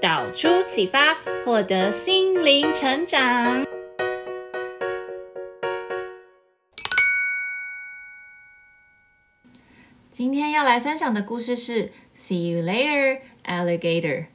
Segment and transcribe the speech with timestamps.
[0.00, 3.66] 导出启发，获得心灵成长。
[10.12, 14.26] 今天要来分享的故事是 See you later, alligator.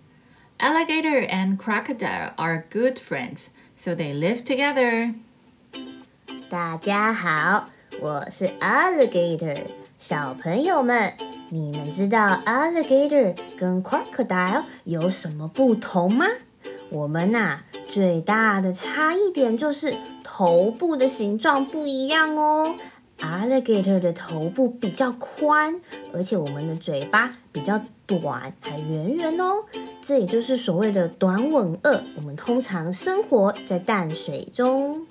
[0.60, 5.16] Alligator and crocodile are good friends, so they live together.
[6.50, 7.70] 大家好，
[8.02, 9.58] 我是 alligator，
[10.06, 11.14] 小朋友们。
[11.48, 16.26] 你们知道 alligator 跟 crocodile 有什么不同吗？
[16.90, 22.76] 我们呐、啊，最大的差异点就是头部的形状不一样哦。
[23.20, 25.80] alligator 的头部比较宽，
[26.14, 29.64] 而且我们的嘴巴比较短，还圆圆哦。
[30.02, 32.04] 这也就是所谓的短吻鳄。
[32.18, 35.08] 我们通常生活在淡水中。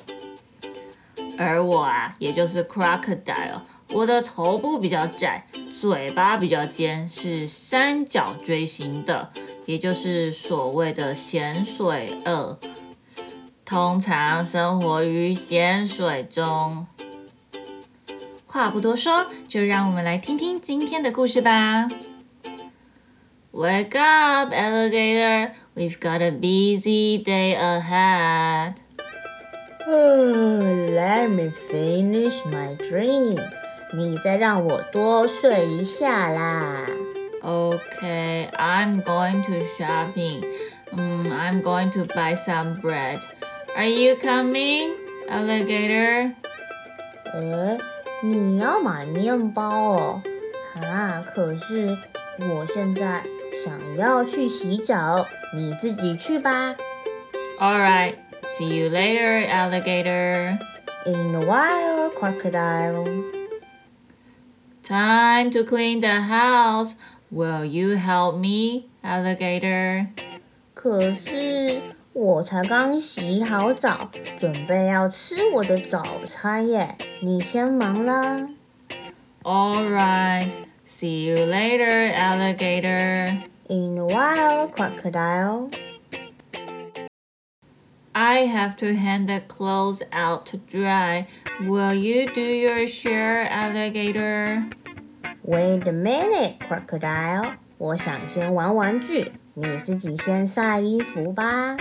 [1.38, 3.62] 而我啊，也就是 crocodile，
[3.92, 5.46] 我的头部比较窄。
[5.80, 9.30] 嘴巴比较尖，是三角锥形的，
[9.66, 12.56] 也就是所谓的咸水鳄，
[13.64, 16.86] 通常生活于咸水中。
[18.46, 21.88] 话不多说，就让我们来听听今天的故事吧。
[23.50, 25.50] Wake up, alligator!
[25.74, 28.74] We've got a busy day ahead.
[29.88, 30.60] Oh,
[30.94, 33.36] let me finish my dream.
[33.93, 36.85] 你再让我多睡一下啦。
[37.41, 40.43] Okay, I'm going to shopping.
[40.91, 43.19] Um, I'm going to buy some bread.
[43.75, 44.91] Are you coming,
[45.29, 46.33] alligator?
[47.33, 47.77] 诶，
[48.23, 50.21] 你要买面包哦？
[50.81, 51.97] 啊，可是
[52.39, 53.21] 我现在
[53.63, 56.75] 想要去洗澡，你自己去吧。
[57.59, 58.15] All right,
[58.57, 60.57] see you later, alligator.
[61.05, 63.05] In a while, crocodile.
[64.91, 66.95] Time to clean the house.
[67.29, 70.07] Will you help me, alligator?
[70.73, 71.81] 可是
[72.13, 76.95] 我才刚洗好澡，准备要吃我的早餐耶。
[77.19, 78.47] 你先忙啦。
[79.43, 80.51] All right.
[80.87, 83.43] See you later, alligator.
[83.67, 85.69] In a while, crocodile.
[88.13, 91.27] I have to hang the clothes out to dry.
[91.67, 94.63] Will you do your share, alligator?
[95.43, 97.53] Wait a minute, crocodile.
[97.77, 101.77] 我想先玩玩具，你自己先晒衣服吧。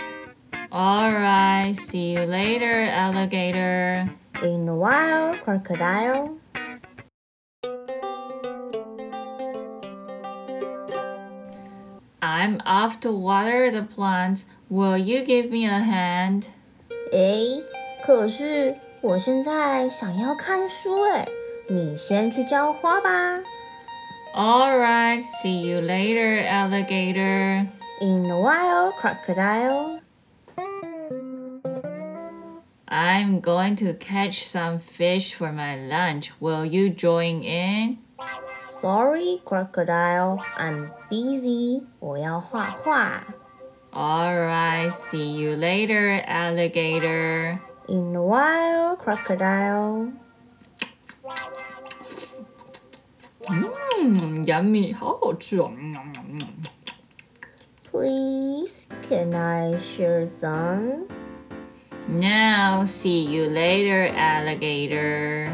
[0.71, 4.09] All right, see you later, alligator.
[4.43, 6.37] In a while, crocodile.
[12.21, 14.45] I'm off to water the plants.
[14.69, 16.45] Will you give me a hand?
[17.13, 17.63] 诶，
[18.05, 21.29] 可是我现在想要看书诶，
[21.69, 23.43] 你先去浇花吧。
[24.35, 27.67] All right, see you later, alligator.
[28.01, 30.01] In a while, crocodile.
[32.87, 36.33] I'm going to catch some fish for my lunch.
[36.39, 37.99] Will you join in?
[38.69, 40.39] Sorry, crocodile.
[40.57, 41.83] I'm busy.
[41.99, 43.25] 我要画画。
[43.93, 47.59] All right, see you later, alligator.
[47.89, 50.13] In a while, crocodile.
[53.52, 55.72] Mmm, yummy，好好吃哦。
[57.92, 61.08] Please, can I share some?
[62.08, 65.50] Now, see you later, alligator.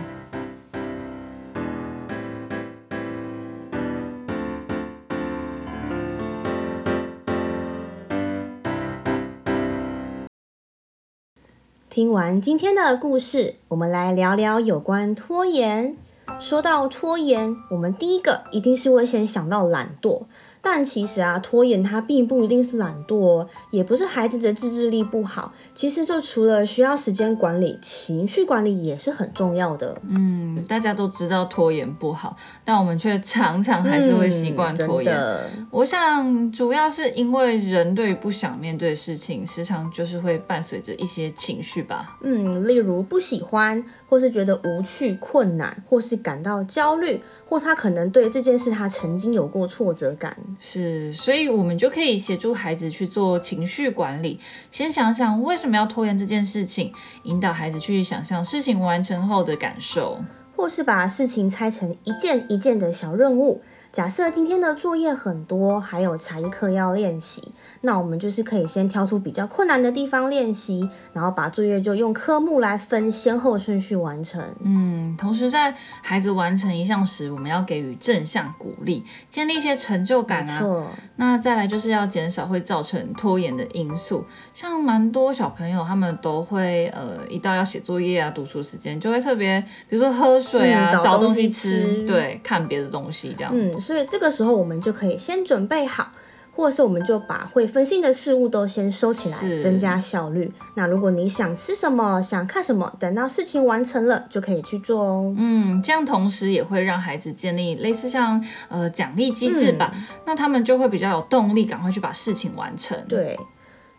[11.89, 15.95] 听完今天的故事，我们来聊聊有关拖延。
[16.39, 20.23] 说到拖延，我们第一个一定是会先想到懒惰。
[20.69, 25.53] 但其实啊，拖延它并不一定是懒惰哦，也不是孩子的自制力不好。
[25.73, 29.97] 其实就除了需要时间管理，情绪管理也是很重要的。
[30.09, 32.35] 嗯，大家都知道拖延不好，
[32.65, 35.15] 但我们却常常还是会习惯拖延。
[35.15, 42.17] 嗯，我想主要是因为人对于不想面对的事情，时常就是会伴随着一些情绪吧。
[42.21, 47.21] 嗯，例如不喜欢，或是觉得无趣、困难，或是感到焦虑。
[47.49, 54.39] 或他可能对这件事他曾经有过挫折感，是，所以我们就可以协助孩子去做情绪管理。
[54.71, 56.91] 先想想为什么要拖延这件事情，
[57.23, 60.19] 引导孩子去想象事情完成后的感受，
[60.55, 63.61] 或是把事情拆成一件一件的小任务。
[63.97, 67.51] 假设今天的作业很多，还有才艺课要练习，
[67.81, 74.39] 那我们就是可以先挑出比较困难的地方练习，然后把作业就用科目来分先后顺序完成。
[74.63, 75.73] 嗯，同时在
[76.03, 80.85] 孩子完成一项时，我们要给予正向鼓励，建立一些成就感啊。
[81.15, 84.23] 那再来就是要减少会造成拖延的因素，
[84.53, 89.59] 像蛮多小朋友他们都会呃，一到要写作业啊、读书时间，就会特别，
[89.89, 93.51] 比如说喝水啊、嗯、找东西吃，吃对，看别的东西这样。
[93.51, 93.81] 嗯。
[93.87, 96.11] 所以这个时候，我们就可以先准备好，
[96.53, 100.51] 或者是我们就把会分心的事物都先收起来，增加效率。
[100.75, 105.33] 那如果你想吃什么，想看什么，等到事情完成了就可以去做哦。
[105.37, 113.01] 嗯，这样同时也会让孩子建立类似像呃奖励机制吧，嗯，那他们就会比较有动力，赶快去把事情完成。
[113.07, 113.39] 对，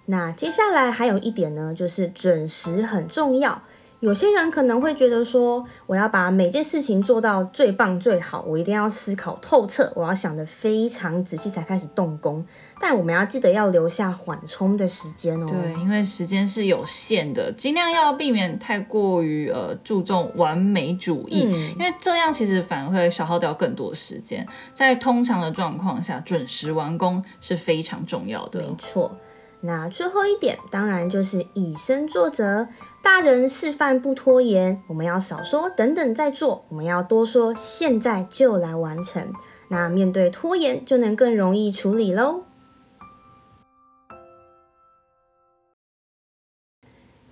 [0.05, 3.63] 那接下来还有一点呢，就是准时很重要。
[4.01, 12.45] 有些人可能会觉得说，我要把每件事情做到最棒最好，我一定要思考透彻，我要想得非常仔细才开始动工。
[12.81, 15.47] 但我们要记得要留下缓冲的时间哦。
[15.49, 24.47] 对，因为时间是有限的，尽量要避免太过于呃注重完美主义，嗯，因为这样其实反而会消耗掉更多时间。
[24.73, 28.61] 在通常的状况下，准时完工是非常重要的。
[28.61, 29.11] 没错。
[29.61, 32.69] 那最后一点，当然就是以身作则。
[33.01, 39.33] 大人示范不拖延，我们要少说等等再做，我们要多说现在就来完成。
[39.69, 42.43] 那面对拖延，就能更容易处理喽。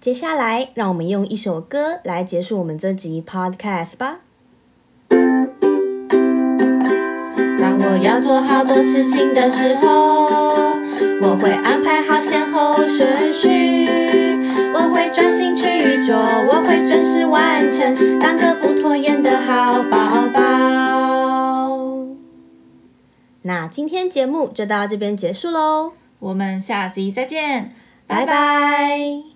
[0.01, 4.21] 接下来，让我们用一首歌来结束我们这集 Podcast 吧。
[7.59, 10.46] 当我要做好多事情的时候，
[11.23, 13.87] 我会安排好先后顺序。
[14.73, 20.43] 我会专心去做，我会准时完成，当个不拖延的好宝宝。
[23.43, 27.73] 那今天节目就到这边结束喽，我们下集再见，
[28.07, 29.36] 拜拜。